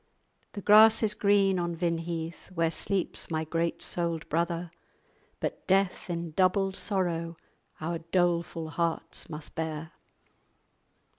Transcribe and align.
The 0.53 0.61
grass 0.63 1.03
is 1.03 1.13
green 1.13 1.59
on 1.59 1.75
Vinheath 1.75 2.49
Where 2.55 2.71
sleeps 2.71 3.29
my 3.29 3.43
great 3.43 3.83
souled 3.83 4.27
brother; 4.29 4.71
But 5.39 5.67
death, 5.67 6.09
in 6.09 6.31
doubled 6.31 6.75
sorrow, 6.75 7.37
Our 7.79 7.99
doleful 7.99 8.69
hearts 8.69 9.29
must 9.29 9.53
bear." 9.53 9.91